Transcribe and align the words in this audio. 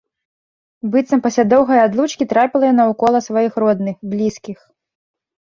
Быццам 0.93 1.21
пасля 1.25 1.43
доўгай 1.51 1.79
адлучкі 1.87 2.27
трапіла 2.31 2.65
яна 2.73 2.83
ў 2.95 2.99
кола 3.05 3.19
сваіх 3.29 3.53
родных, 3.65 3.95
блізкіх. 4.15 4.57